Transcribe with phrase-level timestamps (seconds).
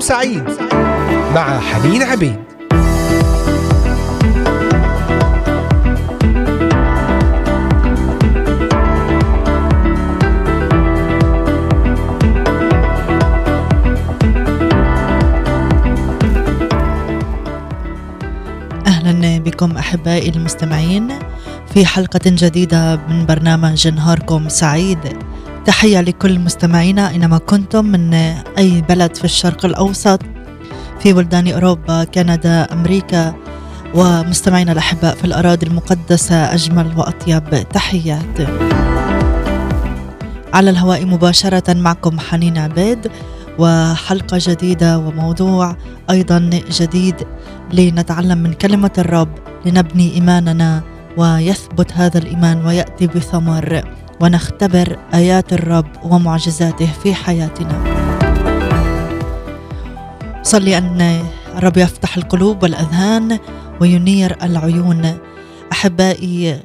[0.00, 0.44] نهاركم سعيد
[1.34, 2.36] مع حنين عبيد.
[18.86, 21.08] أهلا بكم أحبائي المستمعين
[21.74, 25.29] في حلقة جديدة من برنامج نهاركم سعيد.
[25.64, 28.14] تحية لكل مستمعينا أينما كنتم من
[28.58, 30.22] أي بلد في الشرق الأوسط
[31.00, 33.34] في بلدان أوروبا كندا أمريكا
[33.94, 38.40] ومستمعينا الأحباء في الأراضي المقدسة أجمل وأطيب تحيات.
[40.52, 43.10] على الهواء مباشرة معكم حنين عبيد
[43.58, 45.76] وحلقة جديدة وموضوع
[46.10, 47.14] أيضا جديد
[47.72, 49.28] لنتعلم من كلمة الرب
[49.66, 50.82] لنبني إيماننا
[51.16, 53.82] ويثبت هذا الإيمان ويأتي بثمر.
[54.20, 57.84] ونختبر آيات الرب ومعجزاته في حياتنا.
[60.42, 61.22] صلي أن
[61.56, 63.38] الرب يفتح القلوب والأذهان
[63.80, 65.18] وينير العيون.
[65.72, 66.60] أحبائي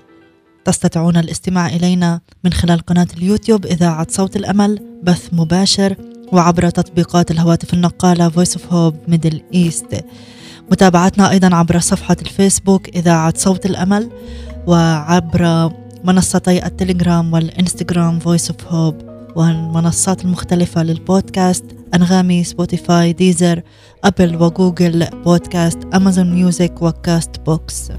[0.65, 5.95] تستطيعون الاستماع إلينا من خلال قناة اليوتيوب إذاعة صوت الأمل بث مباشر
[6.31, 10.03] وعبر تطبيقات الهواتف النقالة Voice of Hope Middle East.
[10.71, 14.09] متابعتنا أيضا عبر صفحة الفيسبوك إذاعة صوت الأمل
[14.67, 15.71] وعبر
[16.05, 19.03] منصتي التليجرام والإنستغرام Voice of Hope
[19.35, 23.61] والمنصات المختلفة للبودكاست أنغامي Spotify Deezer
[24.03, 27.91] Apple و Google Podcast Amazon Music و Castbox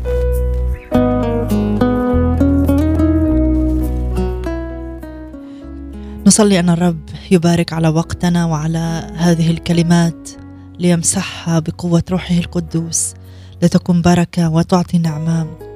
[6.26, 10.30] نصلي أن الرب يبارك على وقتنا وعلى هذه الكلمات
[10.78, 13.14] ليمسحها بقوة روحه القدوس
[13.62, 15.75] لتكون بركة وتعطي نعمة.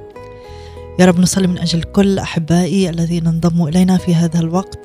[1.00, 4.78] يا رب نصلي من أجل كل أحبائي الذين انضموا إلينا في هذا الوقت.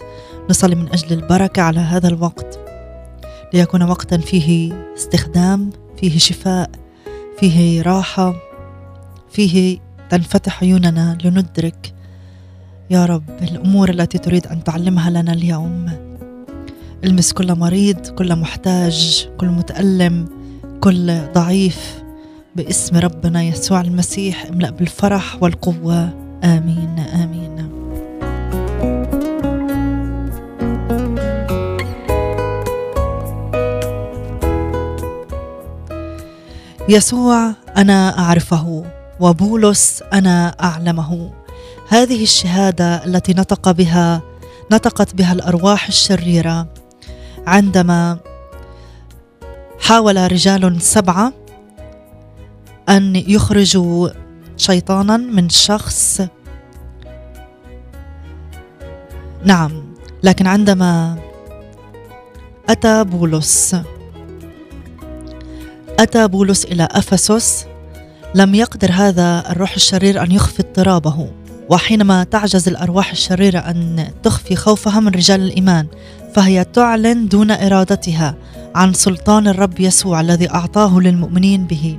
[0.49, 2.59] نصلي من أجل البركة على هذا الوقت.
[3.53, 6.69] ليكون وقتا فيه استخدام فيه شفاء
[7.39, 8.35] فيه راحة
[9.31, 9.79] فيه
[10.09, 11.93] تنفتح عيوننا لندرك
[12.89, 15.91] يا رب الأمور التي تريد أن تعلمها لنا اليوم.
[17.03, 20.27] المس كل مريض كل محتاج كل متألم
[20.81, 22.04] كل ضعيف.
[22.55, 26.09] باسم ربنا يسوع المسيح املأ بالفرح والقوة.
[26.43, 27.55] آمين آمين.
[36.89, 38.85] يسوع أنا أعرفه
[39.19, 41.31] وبولس أنا أعلمه.
[41.89, 44.21] هذه الشهادة التي نطق بها
[44.71, 46.67] نطقت بها الأرواح الشريرة.
[47.47, 48.17] عندما
[49.79, 51.33] حاول رجال سبعة
[52.89, 54.09] أن يخرجوا
[54.57, 56.21] شيطانا من شخص.
[59.43, 59.71] نعم
[60.23, 61.17] لكن عندما
[62.69, 63.75] أتى بولس
[65.99, 67.65] أتى بولس إلى أفسس
[68.35, 71.29] لم يقدر هذا الروح الشرير أن يخفي اضطرابه.
[71.69, 75.87] وحينما تعجز الأرواح الشريرة أن تخفي خوفها من رجال الإيمان
[76.33, 78.35] فهي تعلن دون إرادتها
[78.75, 81.97] عن سلطان الرب يسوع الذي أعطاه للمؤمنين به.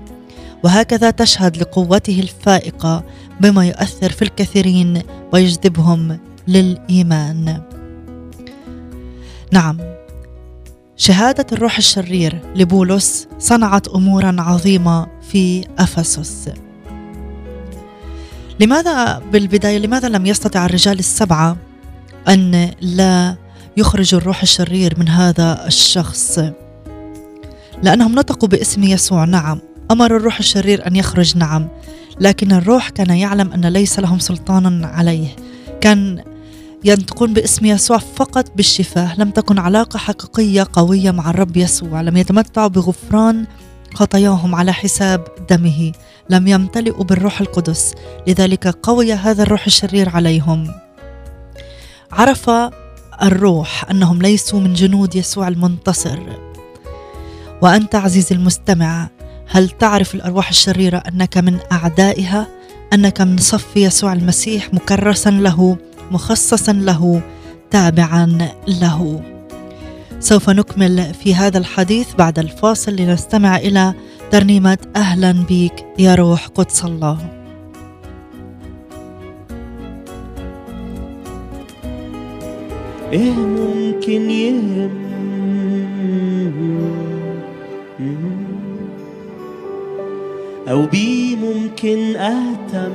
[0.65, 3.05] وهكذا تشهد لقوته الفائقة
[3.41, 5.03] بما يؤثر في الكثيرين
[5.33, 6.19] ويجذبهم
[6.49, 7.63] للإيمان.
[9.53, 9.79] نعم
[10.97, 16.49] شهادة الروح الشرير لبولس صنعت أمورا عظيمة في أفسس.
[18.61, 21.57] لماذا بالبداية لماذا لم يستطع الرجال السبعة
[22.29, 23.37] أن لا
[23.77, 26.41] يخرجوا الروح الشرير من هذا الشخص؟
[27.83, 29.25] لأنهم نطقوا باسم يسوع.
[29.25, 29.61] نعم
[29.91, 31.69] أمر الروح الشرير أن يخرج نعم.
[32.21, 35.37] لكن الروح كان يعلم أن ليس لهم سلطان عليه.
[35.81, 36.25] كان
[36.85, 39.15] ينطقون باسم يسوع فقط بالشفاء.
[39.19, 42.01] لم تكن علاقة حقيقية قوية مع الرب يسوع.
[42.01, 43.47] لم يتمتعوا بغفران
[43.95, 45.93] خطاياهم على حساب دمه.
[46.31, 47.95] لم يمتلئوا بالروح القدس.
[48.27, 50.71] لذلك قوي هذا الروح الشرير عليهم.
[52.13, 52.51] عرف
[53.23, 56.19] الروح أنهم ليسوا من جنود يسوع المنتصر.
[57.63, 59.09] وأنت عزيزي المستمع
[59.49, 62.47] هل تعرف الأرواح الشريرة أنك من أعدائها؟
[62.93, 65.77] أنك من صف يسوع المسيح مكرسا له
[66.11, 67.23] مخصصا له
[67.71, 69.23] تابعا له.
[70.21, 73.95] سوف نكمل في هذا الحديث بعد الفاصل لنستمع إلى
[74.31, 77.19] ترنيمة أهلا بك يا روح قدس الله.
[83.13, 85.06] إيه ممكن يهم
[90.69, 92.93] أو بيه ممكن أهتم.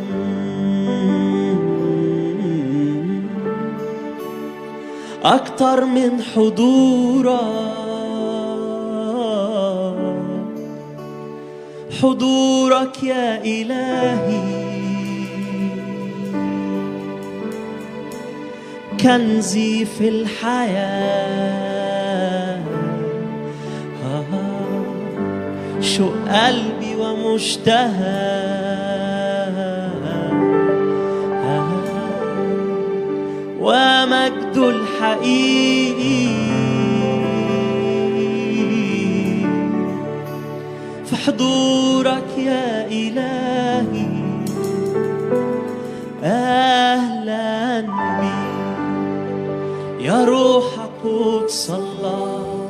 [5.23, 7.39] أكتر من حضورك
[12.01, 14.61] حضورك يا إلهي.
[19.01, 21.51] كنزي في الحياة.
[24.05, 24.25] آه،
[25.81, 26.70] شو قلبي
[27.31, 28.31] ومشتهى
[31.43, 31.69] آه،
[33.59, 36.27] ومجد الحقيقي
[41.05, 44.07] في حضورك يا إلهي.
[46.23, 47.81] أهلا
[48.19, 48.41] بي.
[50.05, 50.65] يا روح
[51.03, 52.69] قدس الله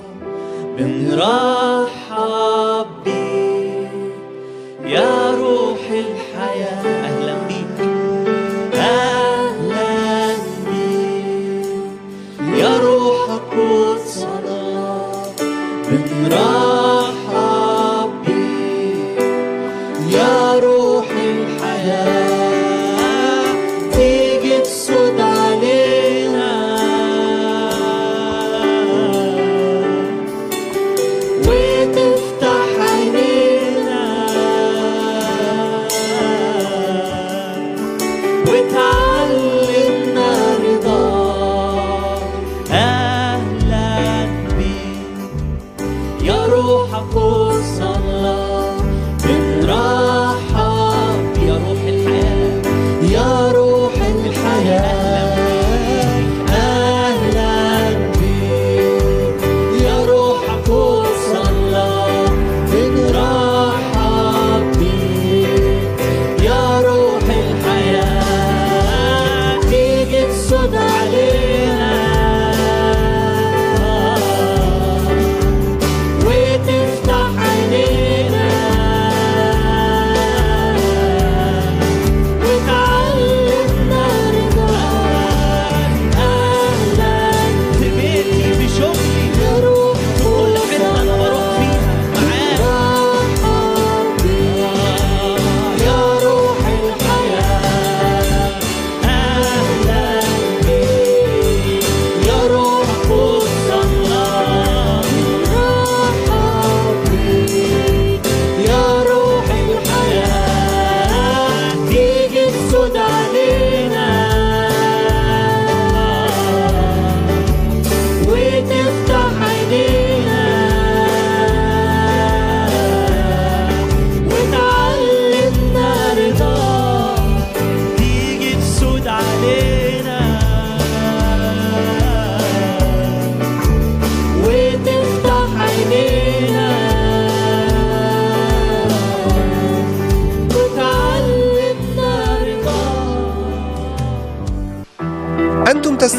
[0.78, 1.61] بنرحب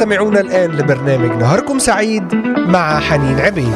[0.02, 3.74] تستمعون الآن لبرنامج نهاركم سعيد مع حنين عبيد.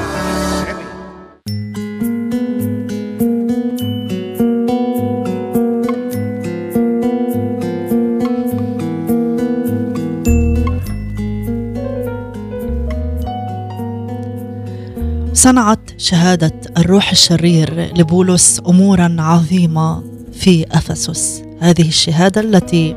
[15.33, 20.03] صنعت شهادة الروح الشرير لبولس أمورا عظيمة
[20.33, 21.43] في أفسس.
[21.61, 22.97] هذه الشهادة التي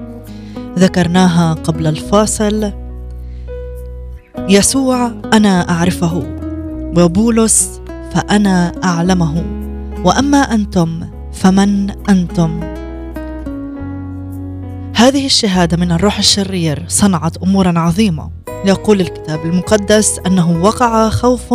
[0.78, 2.89] ذكرناها قبل الفاصل
[4.50, 6.24] يسوع أنا أعرفه
[6.98, 7.82] وبولس
[8.14, 9.44] فأنا أعلمه
[10.06, 12.60] وأما أنتم فمن أنتم؟
[14.96, 18.30] هذه الشهادة من الروح الشرير صنعت أمورا عظيمة.
[18.66, 21.54] يقول الكتاب المقدس أنه وقع خوف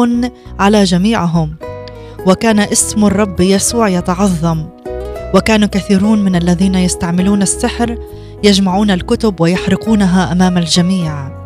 [0.59, 1.57] على جميعهم
[2.27, 4.65] وكان اسم الرب يسوع يتعظم
[5.35, 7.99] وكانوا كثيرون من الذين يستعملون السحر
[8.45, 11.44] يجمعون الكتب ويحرقونها أمام الجميع.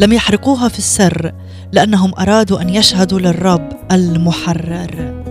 [0.00, 1.32] لم يحرقوها في السر
[1.72, 5.22] لأنهم أرادوا أن يشهدوا للرب المحرر.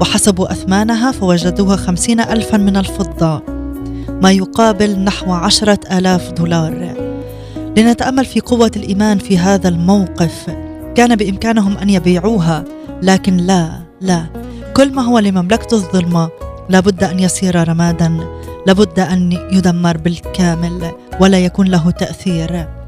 [0.00, 3.42] وحسبوا أثمانها فوجدوها خمسين الفا من الفضة
[4.22, 6.94] ما يقابل نحو عشرة آلاف دولار.
[7.76, 10.56] لنتأمل في قوة الإيمان في هذا الموقف
[10.94, 12.64] كان بإمكانهم أن يبيعوها
[13.02, 14.26] لكن لا لا.
[14.76, 16.28] كل ما هو لمملكة الظلمة
[16.68, 18.16] لابد أن يصير رمادا
[18.66, 20.90] لابد أن يدمر بالكامل
[21.20, 22.79] ولا يكون له تأثير.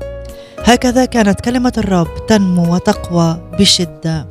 [0.64, 4.26] هكذا كانت كلمة الرب تنمو وتقوى بشدة.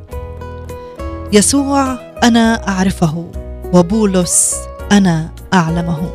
[1.32, 3.26] يسوع أنا أعرفه
[3.72, 4.54] وبولس
[4.92, 6.10] أنا أعلمه.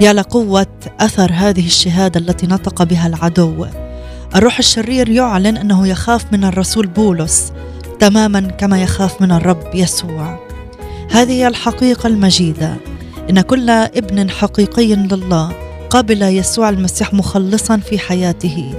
[0.00, 0.66] يا لقوة
[1.00, 3.66] أثر هذه الشهادة التي نطق بها العدو.
[4.36, 7.52] الروح الشرير يعلن أنه يخاف من الرسول بولس
[7.98, 10.38] تماما كما يخاف من الرب يسوع.
[11.10, 12.76] هذه هي الحقيقة المجيدة.
[13.30, 18.74] إن كل ابن حقيقي لله قبل يسوع المسيح مخلصا في حياته.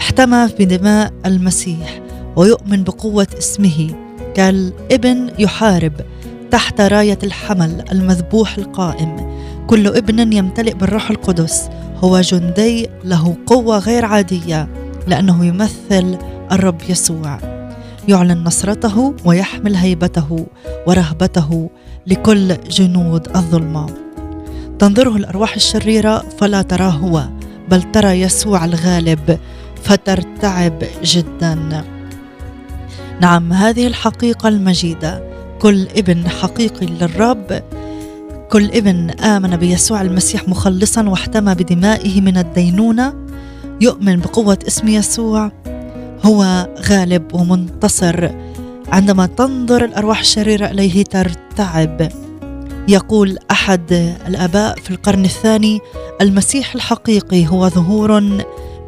[0.00, 2.00] احتمى بدماء المسيح
[2.36, 3.90] ويؤمن بقوة اسمه.
[4.34, 5.92] كالابن يحارب
[6.50, 9.16] تحت راية الحمل المذبوح القائم.
[9.66, 11.68] كل ابن يمتلئ بالروح القدس.
[11.96, 14.68] هو جندي له قوة غير عادية
[15.06, 16.18] لأنه يمثل
[16.52, 17.38] الرب يسوع.
[18.08, 20.46] يعلن نصرته ويحمل هيبته
[20.86, 21.70] ورهبته
[22.06, 24.01] لكل جنود الظلمة.
[24.82, 27.24] تنظره الأرواح الشريرة فلا تراه هو
[27.68, 29.38] بل ترى يسوع الغالب
[29.82, 31.84] فترتعب جدا.
[33.20, 35.22] نعم هذه الحقيقة المجيدة.
[35.60, 37.62] كل ابن حقيقي للرب
[38.50, 43.14] كل ابن آمن بيسوع المسيح مخلصا واحتمى بدمائه من الدينونة
[43.80, 45.52] يؤمن بقوة اسم يسوع
[46.24, 48.30] هو غالب ومنتصر.
[48.88, 52.21] عندما تنظر الأرواح الشريرة إليه ترتعب.
[52.88, 53.92] يقول أحد
[54.26, 55.80] الآباء في القرن الثاني
[56.20, 58.20] المسيح الحقيقي هو ظهور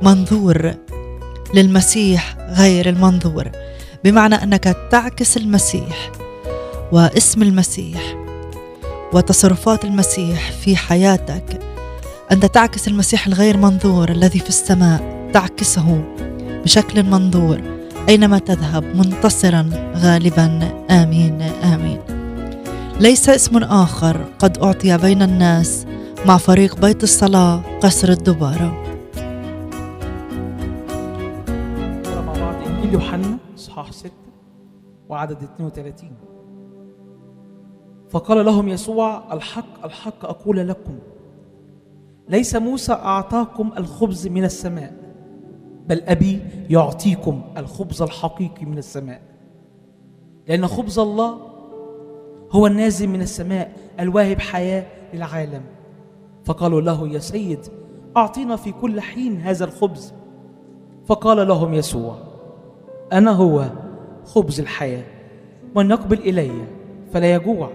[0.03, 0.75] منظور
[1.55, 3.51] للمسيح غير المنظور
[4.05, 6.13] بمعنى أنك تعكس المسيح
[6.93, 8.15] واسم المسيح
[9.13, 11.61] وتصرفات المسيح في حياتك.
[12.33, 16.05] أنت تعكس المسيح الغير منظور الذي في السماء تعكسه
[16.65, 17.61] بشكل منظور
[18.09, 22.14] أينما تذهب منتصرا غالبا آمين آمين.
[23.01, 25.87] ليس اسم آخر قد أعطي بين الناس
[26.27, 28.83] مع فريق بيت الصلاة قصر الدبارة.
[32.01, 34.11] نقرا مع بعض انجيل يوحنا إصحاح 6
[35.09, 36.11] وعدد 32
[38.11, 40.99] فقال لهم يسوع الحق الحق أقول لكم
[42.29, 44.95] ليس موسى أعطاكم الخبز من السماء
[45.87, 49.21] بل أبي يعطيكم الخبز الحقيقي من السماء.
[50.49, 51.54] لأن خبز الله
[52.55, 54.85] هو النازل من السماء الواهب حياة
[55.15, 55.63] للعالم.
[56.45, 57.59] فقالوا له يا سيد
[58.17, 60.15] أعطينا في كل حين هذا الخبز.
[61.07, 62.19] فقال لهم يسوع
[63.13, 63.65] أنا هو
[64.25, 65.05] خبز الحياة.
[65.77, 66.51] من يقبل إلي
[67.13, 67.71] فلا يجوع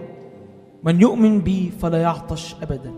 [0.82, 2.92] من يؤمن بي فلا يعطش ابدا.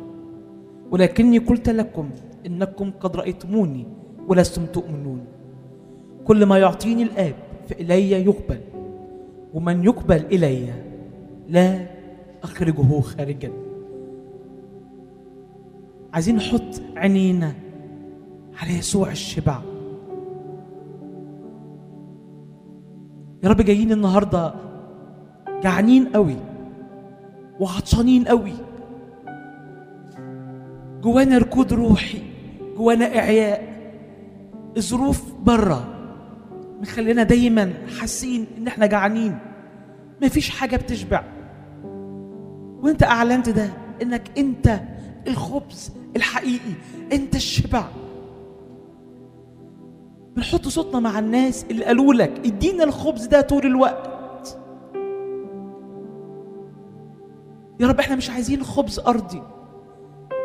[0.91, 2.11] ولكني قلت لكم
[2.47, 3.87] إنكم قد رأيتموني
[4.29, 5.25] ولستم تؤمنون.
[6.25, 7.35] كل ما يعطيني الآب
[7.69, 8.61] فإلي يقبل
[9.55, 10.92] ومن يقبل إلي
[11.49, 11.87] لا
[12.43, 13.53] أخرجه خارجا.
[16.13, 17.53] عايزين نحط عينينا
[18.63, 19.59] على يسوع الشبع.
[23.43, 24.55] يا رب جايين النهارده
[25.63, 26.37] جعانين قوي
[27.61, 28.53] وعطشانين قوي.
[31.03, 32.19] جوانا ركود روحي
[32.77, 33.73] جوانا إعياء.
[34.77, 35.89] الظروف برة.
[36.81, 39.39] مخلينا دايما حاسين إن إحنا جعانين.
[40.23, 41.23] مفيش حاجة بتشبع.
[42.83, 43.71] وانت أعلنت ده
[44.03, 44.81] إنك أنت
[45.29, 46.73] الخبز الحقيقي
[47.13, 47.85] أنت الشبع.
[50.37, 54.59] بنحط صوتنا مع الناس اللي قالوا لك إدينا الخبز ده طول الوقت.
[57.81, 59.43] يا رب إحنا مش عايزين خبز أرضي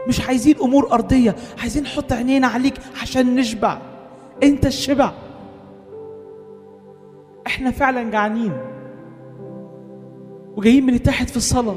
[0.08, 3.82] مش عايزين أمور أرضية عايزين نحط عينينا عليك عشان نشبع.
[4.44, 5.12] أنت الشبع.
[7.48, 8.54] إحنا فعلا جعانين.
[10.58, 11.76] وجايين بنتحد في الصلاة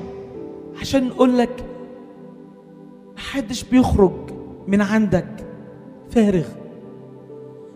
[0.81, 1.65] عشان نقول لك
[3.17, 4.13] محدش بيخرج
[4.67, 5.47] من عندك
[6.11, 6.47] فارغ.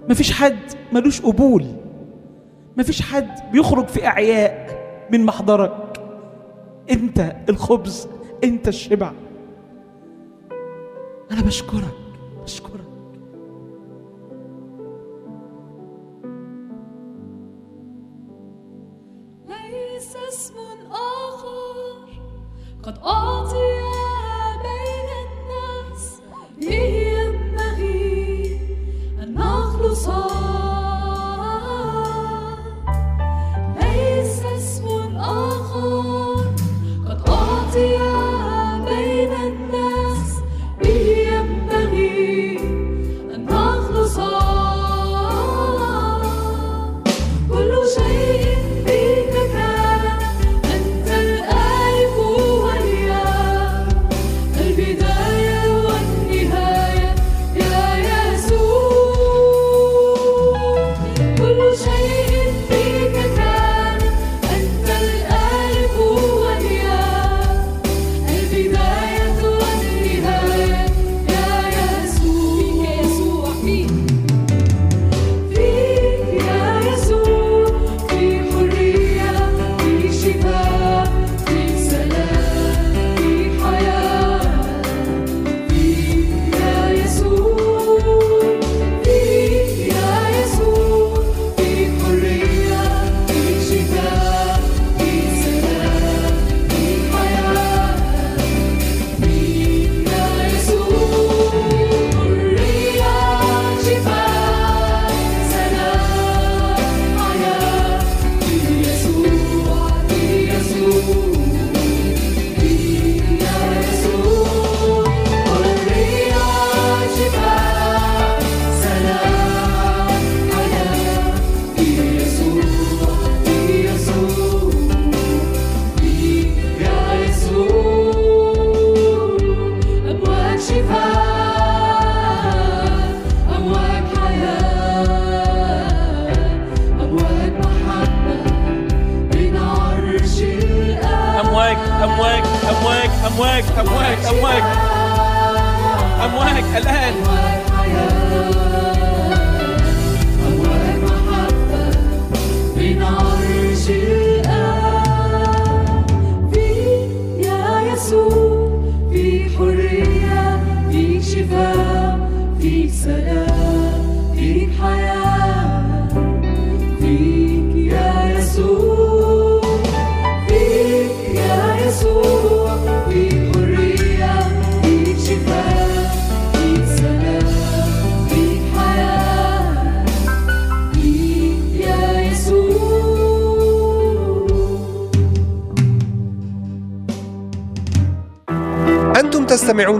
[0.08, 0.58] مفيش حد
[0.92, 1.66] ملوش قبول.
[2.76, 4.74] مفيش حد بيخرج في أعياء
[5.12, 6.00] من محضرك.
[6.90, 8.08] انت الخبز
[8.44, 9.12] انت الشبع.
[11.30, 11.94] أنا بشكرك
[12.44, 12.83] بشكرك.
[29.94, 30.43] ليس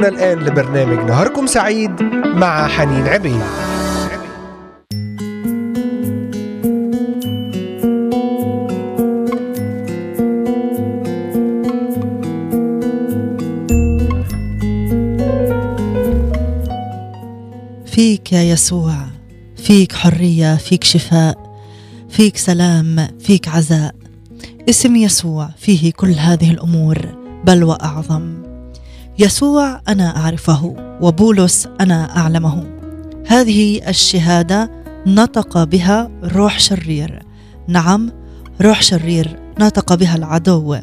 [0.04, 3.40] تستمعون الآن لبرنامج نهاركم سعيد مع حنين عبيد.
[17.86, 18.94] فيك يا يسوع
[19.56, 21.58] فيك حرية فيك شفاء
[22.08, 23.94] فيك سلام فيك عزاء.
[24.68, 26.98] اسم يسوع فيه كل هذه الأمور
[27.44, 28.53] بل وأعظم.
[29.18, 32.66] يسوع أنا أعرفه وبولس أنا أعلمه.
[33.26, 34.70] هذه الشهادة
[35.06, 37.22] نطق بها روح شرير.
[37.68, 38.12] نعم
[38.62, 40.76] روح شرير نطق بها العدو.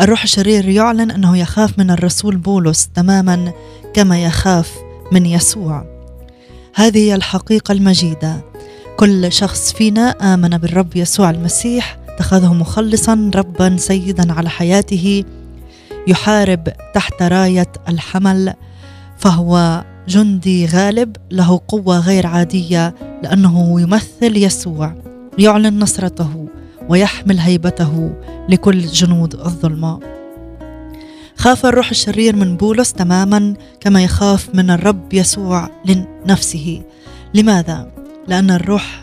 [0.00, 3.52] الروح الشرير يعلن أنه يخاف من الرسول بولس تماما
[3.94, 4.72] كما يخاف
[5.12, 5.84] من يسوع.
[6.74, 8.44] هذه هي الحقيقة المجيدة.
[8.96, 15.24] كل شخص فينا آمن بالرب يسوع المسيح اتخذه مخلصا ربا سيدا على حياته.
[16.06, 18.54] يحارب تحت راية الحمل
[19.18, 24.94] فهو جندي غالب له قوة غير عادية لأنه يمثل يسوع
[25.38, 26.48] يعلن نصرته
[26.88, 28.12] ويحمل هيبته
[28.48, 30.00] لكل جنود الظلمة
[31.36, 36.82] خاف الروح الشرير من بولس تماما كما يخاف من الرب يسوع لنفسه
[37.34, 37.90] لماذا؟
[38.28, 39.00] لأن الروح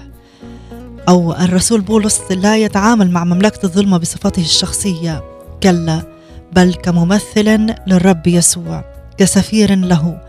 [1.09, 5.23] أو الرسول بولس لا يتعامل مع مملكة الظلمة بصفته الشخصية
[5.63, 6.20] كلا
[6.51, 8.83] بل كممثل للرب يسوع
[9.17, 10.21] كسفير له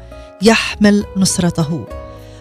[0.43, 1.87] يحمل نصرته.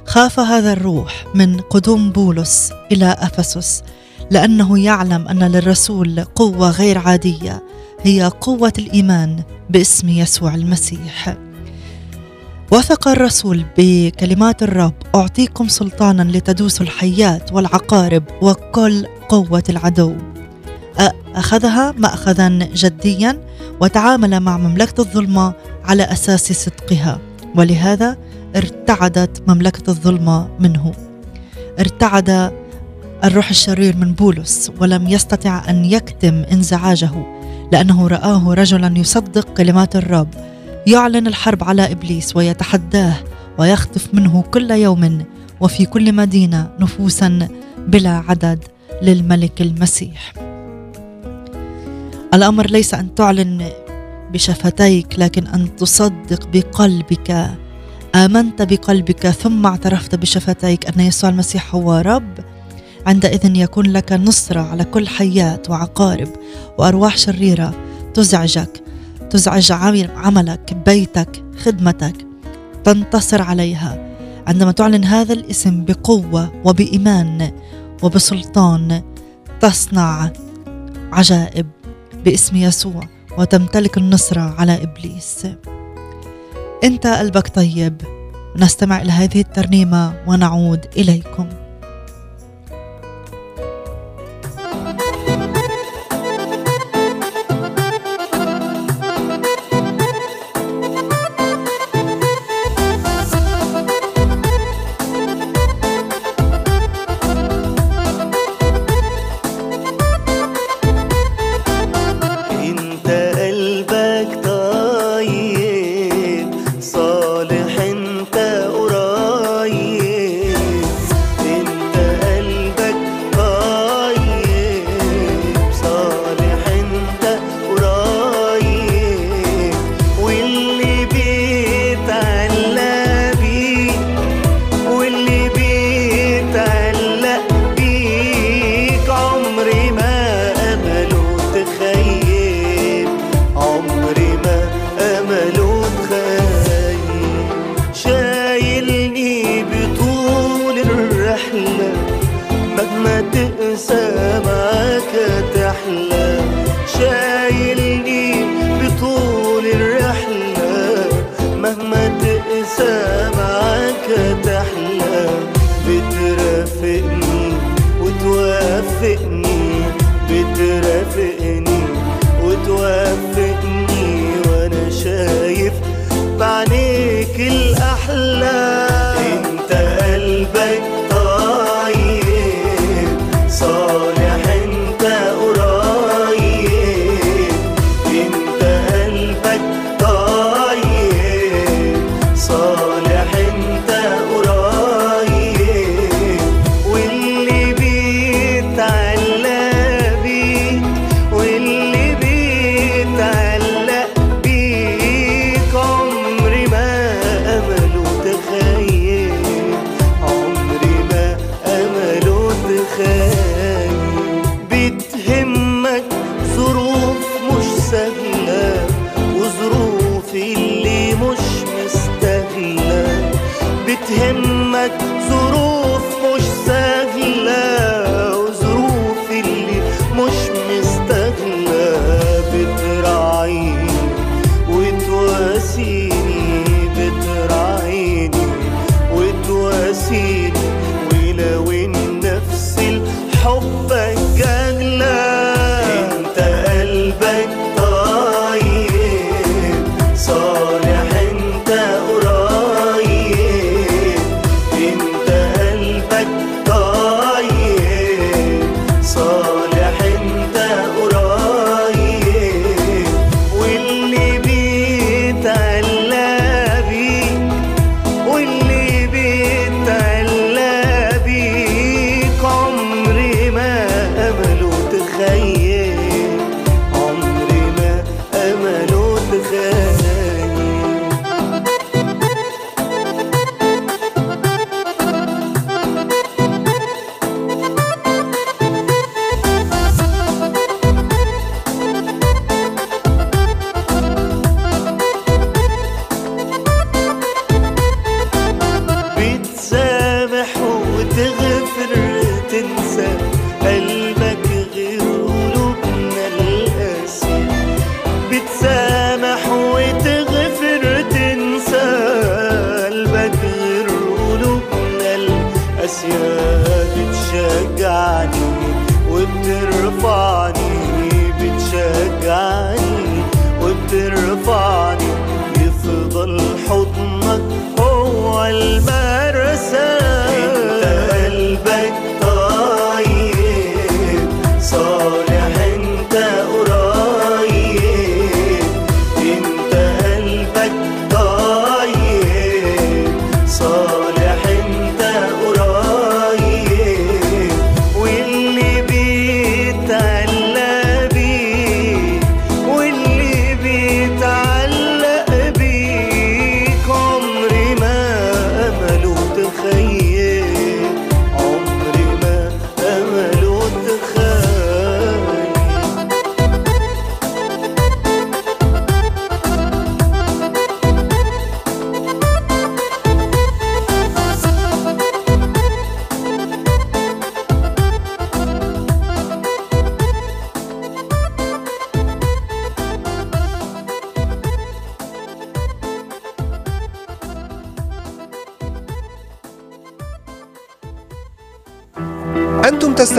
[0.06, 3.84] خاف هذا الروح من قدوم بولس إلى أفسس
[4.32, 7.64] لأنه يعلم أن للرسول قوة غير عادية
[8.02, 11.38] هي قوة الإيمان باسم يسوع المسيح.
[12.72, 20.31] وثق الرسول بكلمات الرب أعطيكم سلطانا لتدوسوا الحيات والعقارب وكل قوة العدو.
[21.36, 23.40] أخذها مأخذا جديا
[23.82, 27.20] وتعامل مع مملكة الظلمة على أساس صدقها
[27.56, 28.18] ولهذا
[28.56, 30.92] ارتعدت مملكة الظلمة منه
[31.80, 32.52] ارتعد
[33.24, 37.12] الروح الشرير من بولس ولم يستطع أن يكتم انزعاجه
[37.72, 40.28] لأنه رآه رجلا يصدق كلمات الرب
[40.88, 43.14] يعلن الحرب على إبليس ويتحداه
[43.58, 45.26] ويخطف منه كل يوم
[45.62, 47.48] وفي كل مدينة نفوسا
[47.88, 48.64] بلا عدد
[49.02, 50.51] للملك المسيح.
[52.34, 53.70] الأمر ليس أن تعلن
[54.34, 57.50] بشفتيك لكن أن تصدق بقلبك.
[58.16, 62.40] آمنت بقلبك ثم اعترفت بشفتيك أن يسوع المسيح هو رب.
[63.08, 66.28] عندئذ يكون لك نصره على كل حيات وعقارب
[66.78, 67.74] وأرواح شريرة.
[68.14, 68.84] تزعجك
[69.30, 72.16] تزعج عمل- عملك بيتك خدمتك.
[72.84, 74.08] تنتصر عليها.
[74.48, 77.52] عندما تعلن هذا الاسم بقوة وبإيمان
[78.04, 79.02] وبسلطان
[79.62, 80.32] تصنع
[81.14, 81.68] عجائب.
[82.26, 83.04] باسم يسوع
[83.38, 85.48] وتمتلك النصره على إبليس.
[86.84, 88.02] أنت قلبك طيب.
[88.58, 91.50] نستمع إلى هذه الترنيمة ونعود إليكم.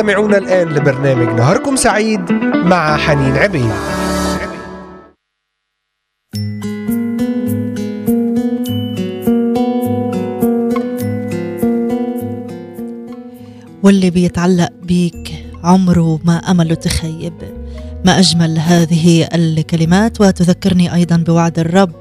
[0.03, 3.71] تستمعون الآن لبرنامج نهاركم سعيد مع حنين عبيد.
[13.83, 17.35] واللي بيتعلق بيك عمره ما أمله تخيب.
[18.05, 21.93] ما أجمل هذه الكلمات وتذكرني أيضا بوعد الرب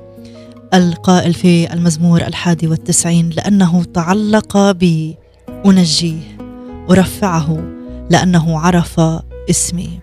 [0.74, 5.18] القائل في المزمور الحادي والتسعين لأنه تعلق بي
[5.66, 6.38] أنجيه
[6.90, 7.81] أرفعه
[8.12, 9.00] لأنه عرف
[9.50, 10.00] اسمي.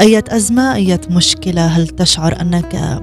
[0.00, 3.00] أية أزمة أية مشكلة هل تشعر أنك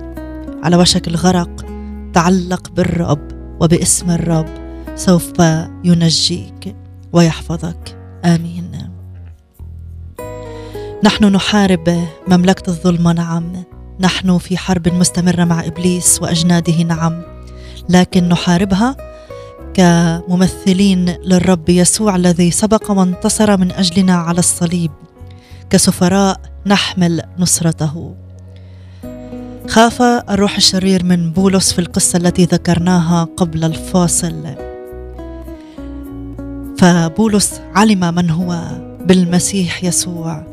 [0.63, 1.65] على وشك الغرق؟
[2.13, 3.27] تعلق بالرب
[3.61, 4.45] وباسم الرب
[4.95, 5.33] سوف
[5.83, 6.75] ينجيك
[7.13, 7.97] ويحفظك.
[8.25, 8.71] آمين.
[11.03, 13.63] نحن نحارب مملكة الظلمة نعم.
[13.99, 17.21] نحن في حرب مستمرة مع إبليس وأجناده نعم.
[17.89, 18.95] لكن نحاربها
[19.73, 24.91] كممثلين للرب يسوع الذي سبق وانتصر من أجلنا على الصليب
[25.69, 28.15] كسفراء نحمل نصرته.
[29.67, 34.55] خاف الروح الشرير من بولس في القصة التي ذكرناها قبل الفاصل.
[36.77, 38.61] فبولس علم من هو
[39.05, 40.43] بالمسيح يسوع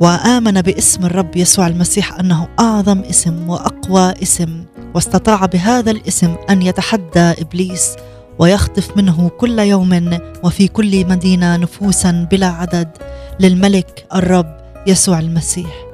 [0.00, 7.20] وآمن باسم الرب يسوع المسيح أنه أعظم اسم وأقوى اسم واستطاع بهذا الاسم أن يتحدى
[7.20, 7.96] إبليس
[8.38, 12.88] ويخطف منه كل يوم وفي كل مدينة نفوسا بلا عدد
[13.40, 15.86] للملك الرب يسوع المسيح.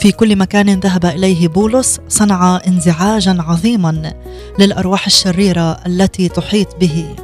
[0.00, 4.12] في كل مكان ذهب إليه بولس صنع انزعاجا عظيما
[4.58, 7.14] للأرواح الشريرة التي تحيط به.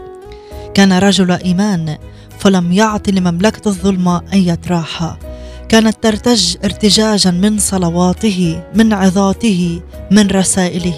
[0.75, 1.99] كان رجل إيمان
[2.39, 5.19] فلم يعط لمملكة الظلمه اي راحه
[5.69, 10.95] كانت ترتج ارتجاجا من صلواته من عظاته من رسائله.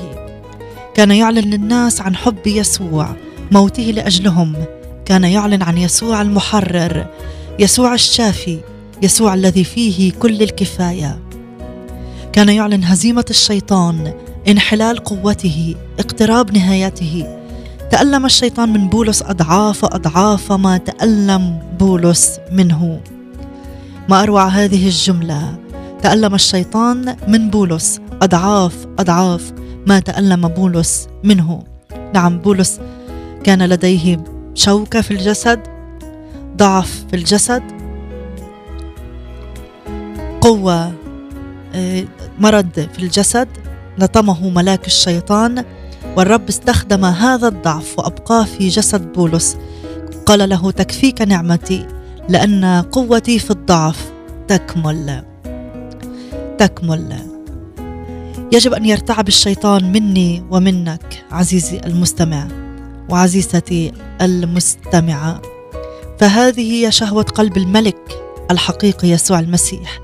[0.95, 3.17] كان يعلن للناس عن حب يسوع
[3.51, 4.55] موته لأجلهم.
[5.05, 7.07] كان يعلن عن يسوع المحرر
[7.59, 8.59] يسوع الشافي
[9.03, 11.19] يسوع الذي فيه كل الكفاية.
[12.33, 14.13] كان يعلن هزيمة الشيطان
[14.49, 17.39] انحلال قوته اقتراب نهايته.
[17.91, 23.01] تألم الشيطان من بولس أضعاف أضعاف ما تألم بولس منه.
[24.11, 25.59] ما أروع هذه الجملة.
[26.03, 28.01] تألم الشيطان من بولس.
[28.23, 29.53] أضعاف أضعاف
[29.87, 31.65] ما تألم بولس منه.
[32.15, 32.81] نعم بولس
[33.45, 35.61] كان لديه شوكة في الجسد
[36.57, 37.63] ضعف في الجسد
[40.41, 40.93] قوة
[41.75, 42.05] آه،
[42.39, 43.49] مرض في الجسد.
[43.99, 45.65] لطمه ملاك الشيطان.
[46.17, 49.57] والرب استخدم هذا الضعف وابقاه في جسد بولس.
[50.27, 52.00] قال له تكفيك نعمتي.
[52.31, 54.13] لأن قوتي في الضعف
[54.49, 55.25] تكمل.
[56.59, 57.17] تكمل.
[58.53, 62.49] يجب أن يرتعب الشيطان مني ومنك عزيزي المستمع
[63.09, 65.43] وعزيزتي المستمعة.
[66.19, 69.99] فهذه هي شهوة قلب الملك الحقيقي يسوع المسيح.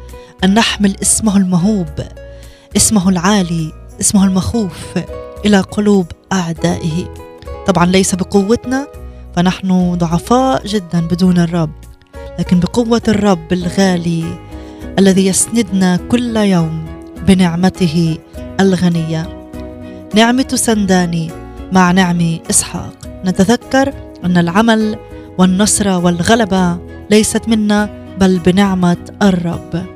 [0.44, 2.02] أن نحمل اسمه المهوب
[2.76, 4.98] اسمه العالي اسمه المخوف
[5.44, 7.14] إلى قلوب أعدائه.
[7.66, 8.86] طبعا ليس بقوتنا
[9.36, 11.85] فنحن ضعفاء جدا بدون الرب.
[12.38, 14.24] لكن بقوة الرب الغالي
[14.98, 16.84] الذي يسندنا كل يوم
[17.26, 18.18] بنعمته
[18.60, 19.50] الغنية.
[20.14, 21.30] نعمة سنداني
[21.72, 22.94] مع نعم إسحاق.
[23.24, 23.92] نتذكر
[24.24, 24.98] أن العمل
[25.38, 26.78] والنصره والغلبة
[27.10, 29.95] ليست منا بل بنعمة الرب.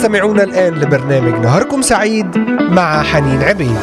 [0.00, 2.38] تستمعون الآن لبرنامج نهاركم سعيد
[2.70, 3.76] مع حنين عبيد.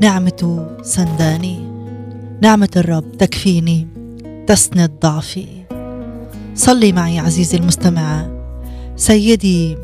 [0.00, 1.58] نعمة سنداني
[2.42, 3.88] نعمة الرب تكفيني
[4.46, 5.46] تسند ضعفي.
[6.54, 8.37] صلي معي عزيزي المستمع.
[8.98, 9.78] سيدي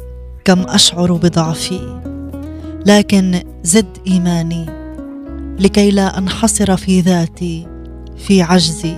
[0.45, 2.01] كم أشعر بضعفي
[2.87, 4.67] لكن زد إيماني
[5.59, 7.67] لكي لا أنحصر في ذاتي
[8.17, 8.97] في عجزي.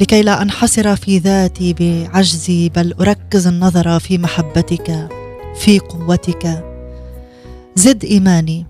[0.00, 5.08] لكي لا أنحصر في ذاتي بعجزي بل أركز النظر في محبتك
[5.56, 6.64] في قوتك.
[7.76, 8.66] زد إيماني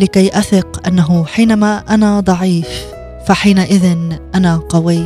[0.00, 2.86] لكي أثق أنه حينما أنا ضعيف
[3.26, 3.96] فحينئذ
[4.34, 5.04] أنا قوي.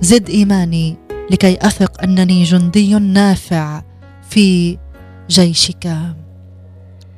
[0.00, 1.01] زد إيماني
[1.32, 3.82] لكي أثق أنني جندي نافع
[4.30, 4.78] في
[5.30, 5.96] جيشك.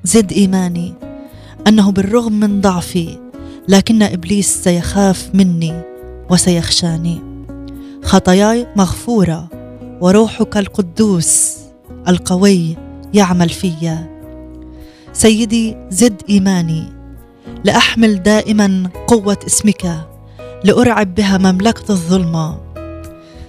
[0.05, 0.95] زد إيماني
[1.67, 3.19] أنه بالرغم من ضعفي
[3.69, 5.83] لكن إبليس سيخاف مني
[6.31, 7.23] وسيخشاني.
[8.05, 9.49] خطاياي مغفورة
[10.01, 11.57] وروحك القدوس
[12.09, 12.77] القوي
[13.15, 13.99] يعمل فيّ
[15.13, 16.85] سيدي زد إيماني
[17.65, 20.07] لأحمل دائما قوة اسمك
[20.65, 22.74] لأرعب بها مملكة الظلمة.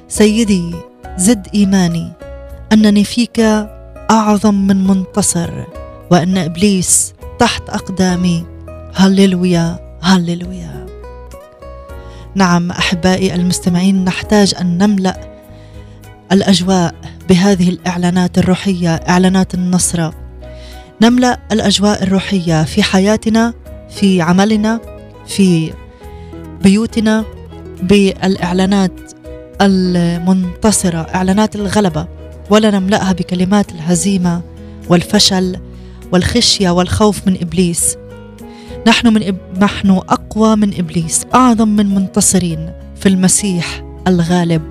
[0.07, 0.75] سيدي
[1.17, 2.11] زد إيماني.
[2.73, 3.39] أنني فيك
[4.11, 5.63] أعظم من منتصر
[6.11, 8.45] وأن إبليس تحت أقدامي.
[8.95, 10.85] هللويا هللويا.
[12.35, 15.35] نعم أحبائي المستمعين نحتاج أن نملأ
[16.31, 16.95] الأجواء
[17.29, 20.13] بهذه الإعلانات الروحية إعلانات النصره
[21.01, 23.53] نملأ الأجواء الروحية في حياتنا
[23.89, 24.79] في عملنا
[25.27, 25.73] في
[26.63, 27.25] بيوتنا
[27.81, 29.04] بالإعلانات
[29.61, 32.07] المنتصرة إعلانات الغلبة
[32.49, 34.41] ولا نملأها بكلمات الهزيمة
[34.89, 35.57] والفشل
[36.11, 37.97] والخشية والخوف من إبليس.
[38.87, 39.37] نحن من إب...
[39.59, 44.61] نحن أقوى من إبليس أعظم من منتصرين في المسيح الغالب.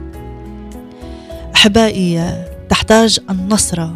[1.54, 3.94] أحبائي تحتاج النصرة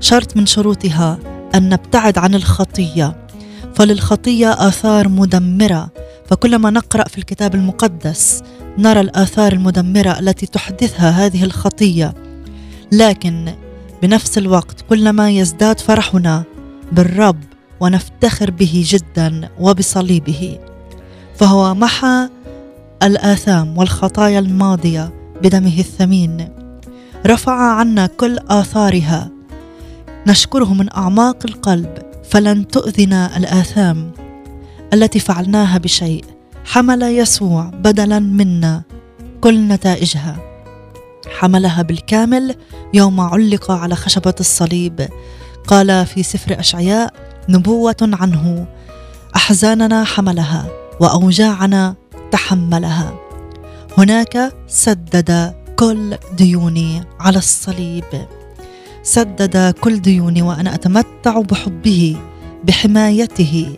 [0.00, 1.18] شرط من شروطها
[1.54, 3.25] أن نبتعد عن الخطية.
[3.76, 5.90] فللخطية آثار مدمرة.
[6.26, 8.42] فكلما نقرأ في الكتاب المقدس
[8.78, 12.14] نرى الآثار المدمرة التي تحدثها هذه الخطية.
[12.92, 13.54] لكن
[14.02, 16.42] بنفس الوقت كلما يزداد فرحنا
[16.92, 17.40] بالرب
[17.80, 20.58] ونفتخر به جدا وبصليبه.
[21.34, 22.28] فهو محى
[23.02, 25.12] الآثام والخطايا الماضية
[25.42, 26.48] بدمه الثمين.
[27.26, 29.30] رفع عنا كل آثارها.
[30.26, 34.12] نشكره من أعماق القلب فلن تؤذنا الآثام
[34.92, 36.24] التي فعلناها بشيء.
[36.64, 38.82] حمل يسوع بدلا منا.
[39.40, 40.36] كل نتائجها.
[41.38, 42.54] حملها بالكامل
[42.94, 45.08] يوم علق على خشبة الصليب.
[45.66, 47.14] قال في سفر أشعياء
[47.48, 48.66] نبوة عنه
[49.36, 50.66] أحزاننا حملها
[51.00, 51.94] وأوجاعنا
[52.32, 53.14] تحملها.
[53.98, 58.04] هناك سدد كل ديوني على الصليب.
[59.06, 62.16] سدد كل ديوني وأنا أتمتع بحبه
[62.64, 63.76] بحمايته.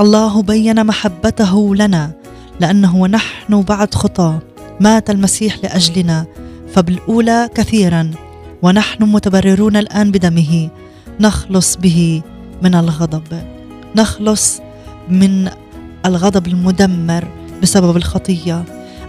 [0.00, 2.12] الله بين محبته لنا
[2.60, 4.38] لأنه ونحن بعد خطاه
[4.80, 6.26] مات المسيح لأجلنا
[6.74, 8.10] فبالأولى كثيرا.
[8.62, 10.68] ونحن متبررون الآن بدمه.
[11.20, 12.22] نخلص به
[12.62, 13.42] من الغضب.
[13.96, 14.60] نخلص
[15.08, 15.50] من
[16.06, 17.24] الغضب المدمر
[17.62, 18.64] بسبب الخطية.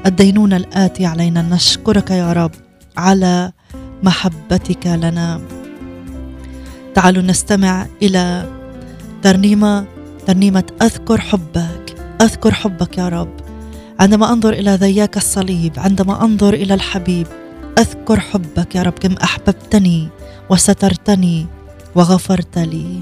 [0.06, 1.42] الدينونة الاتي علينا.
[1.42, 2.52] نشكرك يا رب
[2.98, 3.52] على
[4.04, 5.42] محبتك لنا.
[6.96, 8.50] تعالوا نستمع إلى
[9.24, 9.86] ترنيمة
[10.28, 13.34] ترنيمة أذكر حبك أذكر حبك يا رب.
[14.00, 17.28] عندما أنظر إلى ذياك الصليب عندما أنظر إلى الحبيب
[17.80, 20.10] أذكر حبك يا رب كم أحببتني
[20.50, 21.46] وسترتني
[21.96, 23.02] وغفرت لي.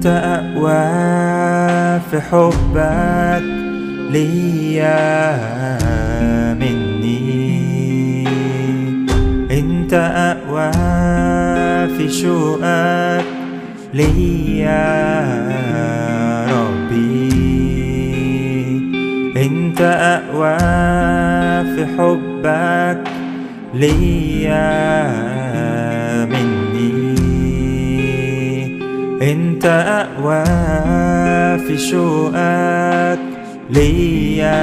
[0.00, 3.44] أنت أقوى في حبك
[4.10, 5.36] ليا
[6.54, 8.28] مني.
[9.50, 10.72] أنت أقوى
[11.96, 13.24] في شوقك
[13.94, 14.80] ليا
[16.48, 17.30] ربي.
[19.36, 20.58] أنت أقوى
[21.74, 23.10] في حبك
[23.74, 24.70] ليا
[29.30, 30.44] انت اقوى
[31.58, 33.18] في شوقك
[33.70, 34.60] ليا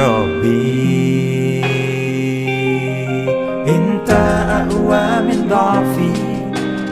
[0.00, 1.64] ربي.
[3.68, 4.10] انت
[4.50, 6.12] اقوى من ضعفي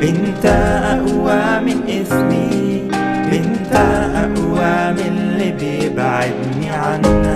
[0.03, 0.47] انت
[0.85, 2.89] اقوى من اسمي
[3.33, 3.73] انت
[4.15, 7.27] اقوى من اللي بيبعدني عنك.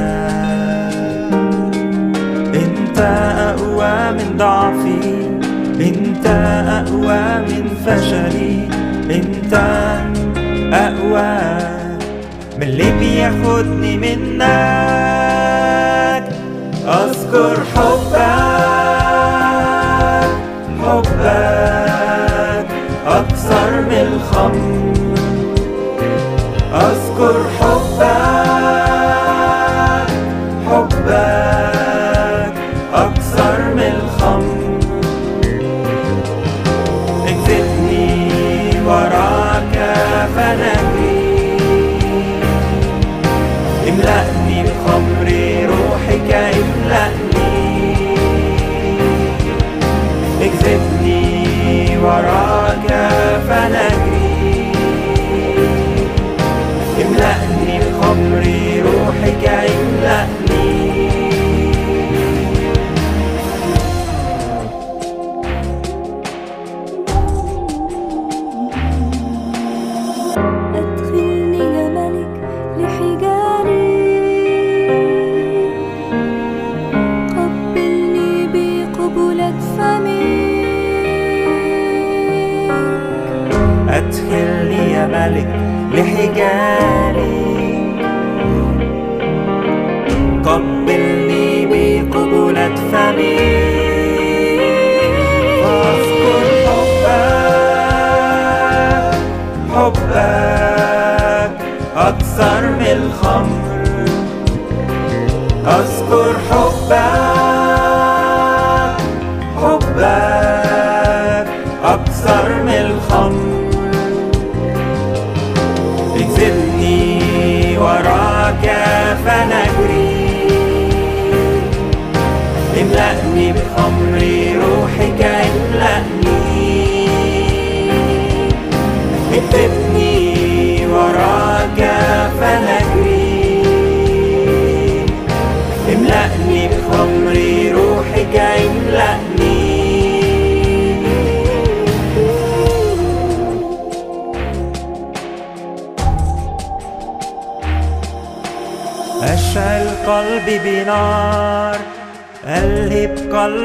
[2.55, 5.40] انت اقوى من ضعفي
[5.81, 6.27] انت
[6.69, 8.69] أقوى من فشلي.
[9.17, 9.55] انت
[10.73, 11.33] أقوى
[12.57, 14.41] من اللي بياخدني منك.
[16.87, 18.21] اذكر حبك
[20.83, 22.67] حبك
[23.07, 24.80] أكثر من الخمر
[58.10, 58.46] املأني بخمر
[58.86, 59.50] روحك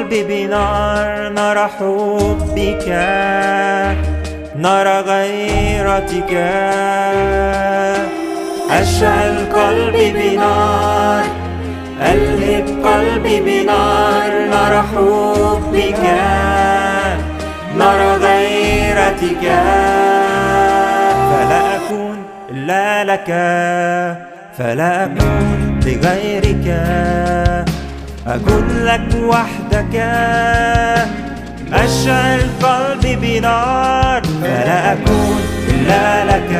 [0.05, 2.85] قلبي بنار نرى حبك
[4.55, 6.31] نرى غيرتك.
[8.71, 11.23] أشعل قلبي بنار
[12.01, 16.03] ألهب قلبي بنار نرى حبك
[17.77, 19.43] نرى غيرتك.
[21.29, 22.17] فلا أكون
[22.51, 23.29] إلا لك
[24.57, 26.67] فلا أكون لغيرك.
[28.27, 29.95] أكون لك وحدك
[31.73, 34.21] أشعل قلبي بنار.
[34.41, 36.51] فلا أكون إلا لك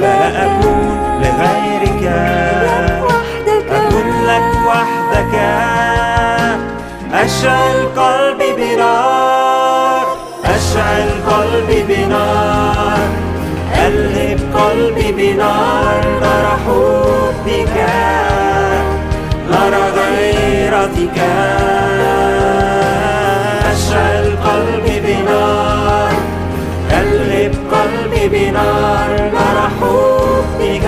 [0.00, 2.04] فلا أكون لغيرك.
[3.72, 5.34] أكون لك وحدك
[7.14, 10.06] أشعل قلبي بنار.
[10.44, 13.08] أشعل قلبي بنار.
[13.74, 17.76] ألهب قلبي بنار نرى حبك
[19.62, 21.18] نرى غيرتك.
[23.72, 26.12] أشعل قلبي بنار.
[26.90, 29.10] ألهب قلبي بنار.
[29.36, 30.86] نرى حبك.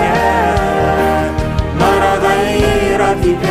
[2.25, 3.47] غيرتك.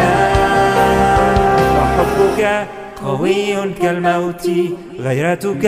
[1.77, 2.67] وحبك
[3.05, 4.49] قوي كالموت.
[4.99, 5.65] غيرتك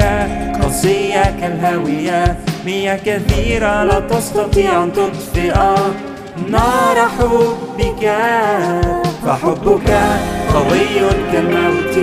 [0.61, 5.53] قاسية كالهاوية مياه كثيرة لا تستطيع أن تطفئ
[6.37, 8.11] نار حبك
[9.25, 9.89] فحبك
[10.53, 11.95] قوي كالموت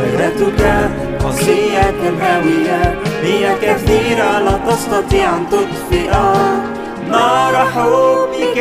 [0.00, 0.90] غيرتك
[1.22, 2.98] قاسية كالهاوية.
[3.24, 6.10] مياه كثيرة لا تستطيع أن تطفئ
[7.10, 8.58] نار حبك.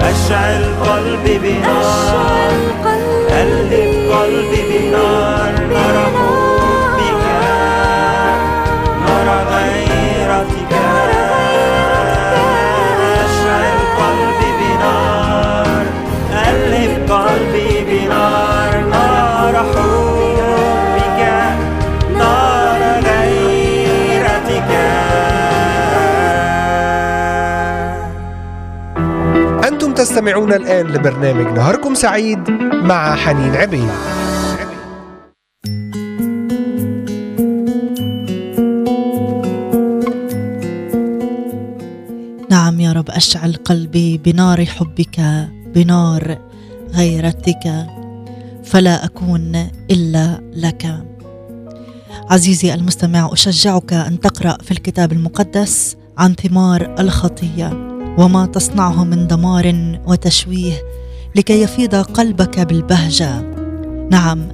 [0.00, 2.52] أشعل قلبي بنار
[3.30, 3.72] قلب
[4.12, 5.52] قلبي بنار.
[5.70, 6.45] نرى حبك
[17.36, 21.20] قلبي بنار نار حبك
[22.18, 24.70] نار غيرتك.
[29.68, 33.90] أنتم تستمعون الآن لبرنامج نهاركم سعيد مع حنين عبيد.
[42.50, 45.20] نعم يا رب أشعل قلبي بنار حبك
[45.74, 46.38] بنار
[46.96, 47.86] غيرتك
[48.64, 49.56] فلا أكون
[49.90, 51.04] إلا لك.
[52.30, 57.66] عزيزي المستمع أشجعك أن تقرأ في الكتاب المقدس عن ثمار الخطية
[58.18, 60.74] وما تصنعه من دمار وتشويه
[61.36, 63.40] لكي يفيض قلبك بالبهجة.
[64.10, 64.48] نعم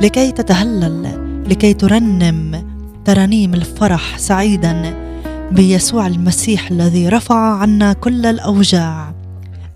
[0.00, 1.02] لكي تتهلل
[1.50, 2.70] لكي ترنم
[3.04, 4.94] ترانيم الفرح سعيدا
[5.52, 9.14] بيسوع المسيح الذي رفع عنا كل الأوجاع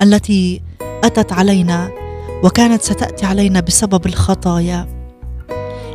[0.03, 0.63] التي
[1.05, 2.04] أتت علينا
[2.45, 4.87] وكانت ستأتي علينا بسبب الخطايا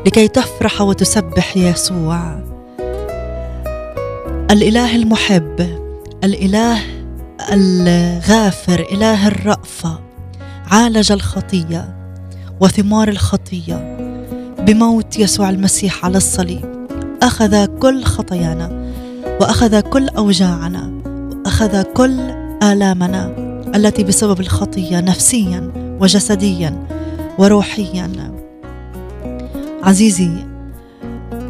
[0.06, 2.40] لكي تفرح وتسبح يسوع.
[4.52, 5.80] الإله المحب
[6.24, 6.80] الإله
[7.52, 10.00] الغافر إله الرأفة
[10.72, 11.96] عالج الخطية
[12.62, 13.98] وثمار الخطية
[14.60, 16.88] بموت يسوع المسيح على الصليب.
[17.24, 18.92] أخذ كل خطايانا
[19.42, 20.92] وأخذ كل أوجاعنا
[21.46, 22.20] وأخذ كل
[22.64, 23.34] آلامنا
[23.76, 26.88] التي بسبب الخطية نفسيا وجسديا
[27.38, 28.34] وروحيا.
[29.84, 30.32] عزيزي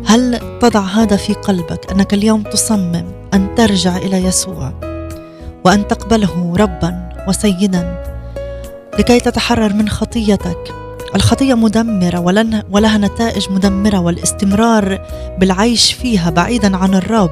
[0.05, 4.73] هل تضع هذا في قلبك أنك اليوم تصمم أن ترجع إلى يسوع
[5.65, 8.03] وأن تقبله ربا وسيدا؟
[8.99, 10.75] لكي تتحرر من خطيتك.
[11.15, 12.19] الخطية مدمرة
[12.71, 15.05] ولها نتائج مدمرة والاستمرار
[15.39, 17.31] بالعيش فيها بعيدا عن الرب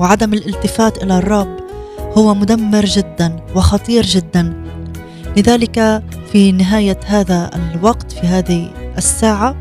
[0.00, 1.56] وعدم الالتفات إلى الرب
[2.18, 4.67] هو مدمر جدا وخطير جدا.
[5.36, 6.02] لذلك
[6.32, 9.56] في نهاية هذا الوقت في هذه الساعة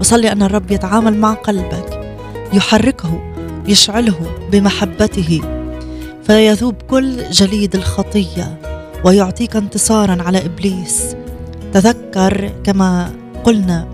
[0.00, 2.18] أصلي أن الرب يتعامل مع قلبك
[2.52, 3.20] يحركه
[3.68, 5.40] يشعله بمحبته
[6.24, 8.58] فيذوب كل جليد الخطية
[9.04, 11.16] ويعطيك انتصارا على إبليس.
[11.72, 13.12] تذكر كما
[13.44, 13.86] قلنا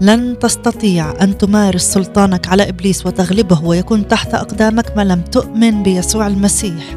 [0.00, 6.26] لن تستطيع أن تمارس سلطانك على إبليس وتغلبه ويكون تحت أقدامك ما لم تؤمن بيسوع
[6.26, 6.96] المسيح.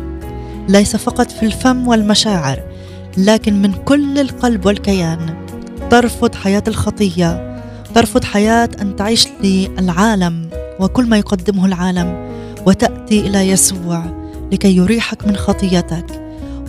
[0.69, 2.70] ليس فقط في الفم والمشاعر
[3.17, 5.45] لكن من كل القلب والكيان
[5.89, 7.61] ترفض حياة الخطية
[7.95, 10.49] ترفض حياة أن تعيش للعالم
[10.79, 12.31] وكل ما يقدمه العالم
[12.65, 14.05] وتأتي إلى يسوع
[14.51, 16.05] لكي يريحك من خطيتك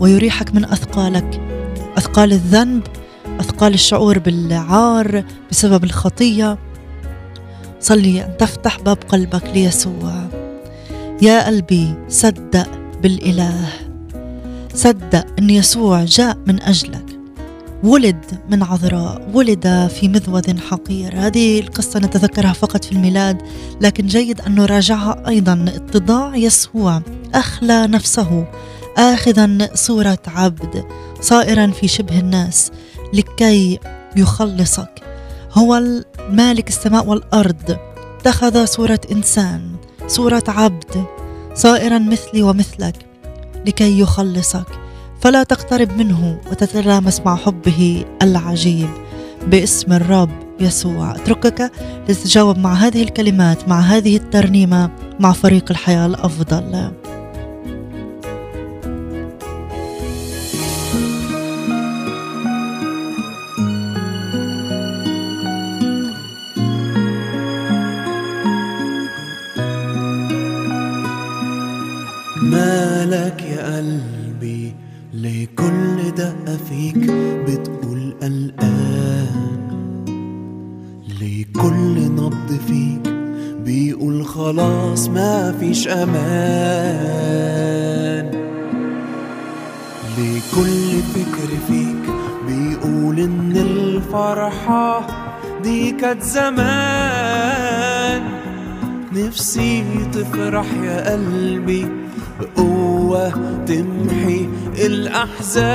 [0.01, 1.41] ويريحك من أثقالك.
[1.99, 2.83] أثقال الذنب
[3.41, 6.59] أثقال الشعور بالعار بسبب الخطية.
[7.81, 10.29] صلي أن تفتح باب قلبك ليسوع.
[11.23, 12.69] يا قلبي صدق
[13.03, 13.82] بالإله.
[14.75, 17.05] صدق أن يسوع جاء من أجلك.
[17.85, 21.13] ولد من عذراء ولد في مذود حقير.
[21.17, 23.43] هذه القصة نتذكرها فقط في الميلاد
[23.81, 25.65] لكن جيد أن نراجعها أيضا.
[25.69, 27.03] اتضاع يسوع
[27.35, 28.47] أخلى نفسه
[28.97, 30.85] آخذا صورة عبد
[31.21, 32.71] صائرا في شبه الناس
[33.15, 33.79] لكي
[34.17, 35.03] يخلصك.
[35.53, 35.83] هو
[36.31, 37.77] مالك السماء والأرض.
[38.21, 39.63] اتخذ صورة إنسان
[40.07, 41.05] صورة عبد
[41.55, 43.12] صائرا مثلي ومثلك.
[43.67, 44.67] لكي يخلصك.
[45.21, 48.89] فلا تقترب منه وتتلامس مع حبه العجيب.
[49.47, 51.11] باسم الرب يسوع.
[51.11, 51.73] اتركك
[52.09, 54.91] لتتجاوب مع هذه الكلمات مع هذه الترنيمة
[55.21, 56.93] مع فريق الحياة الأفضل.
[76.83, 77.11] فيك
[77.47, 79.29] بتقول قلقان.
[81.21, 83.15] ليه كل نبض فيك
[83.65, 86.23] بيقول خلاص ما فيش أمان؟
[90.19, 92.03] ليه كل فكر فيك
[92.47, 95.07] بيقول إن الفرحة
[95.63, 97.63] دي كانت زمان؟
[99.13, 101.87] نفسي تفرح يا قلبي
[103.67, 104.49] تمحي
[104.79, 105.73] الأحزان.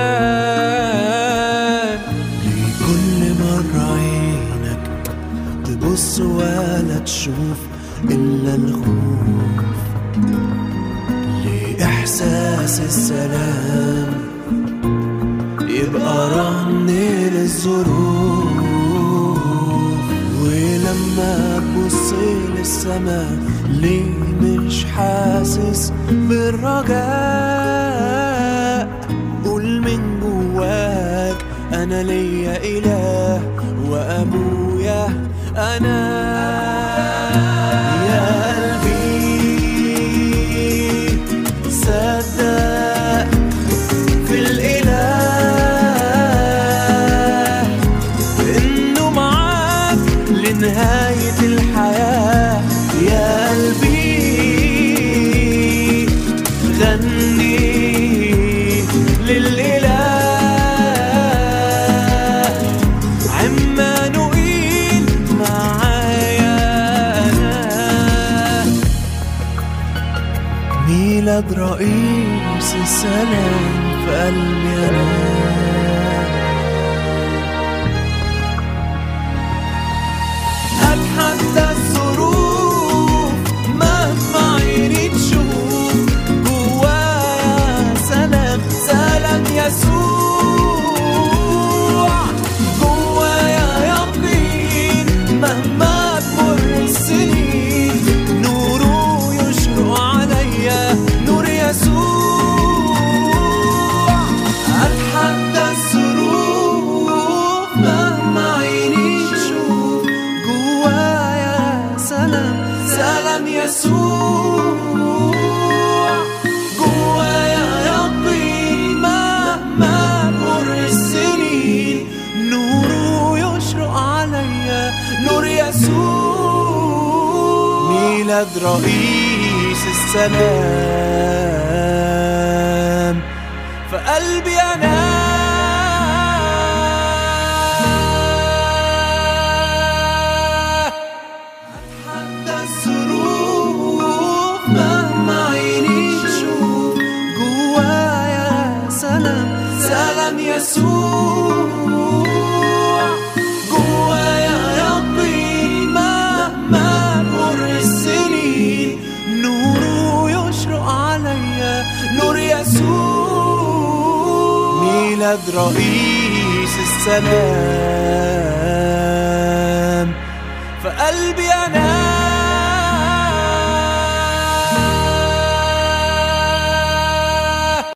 [2.46, 4.84] ليه كل مرة عينك
[5.66, 7.60] تبص ولا تشوف
[8.10, 9.66] إلا الخوف.
[11.46, 14.14] ليه إحساس السلام.
[15.68, 16.90] يبقى رن
[17.34, 18.58] للظروف.
[20.42, 22.14] ولما تبص
[22.58, 23.24] للسما
[23.70, 26.98] ليه؟ مش حاسس بالرجاء.
[29.46, 31.38] قول من جواك
[31.74, 33.42] أنا ليا إله
[33.90, 35.08] وأبويا
[35.58, 36.00] أنا.
[38.10, 38.57] يا
[71.38, 75.37] ميلاد رئيس السلام في قلبي أنا